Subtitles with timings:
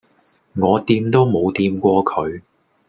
[0.55, 2.41] 我掂都冇掂過佢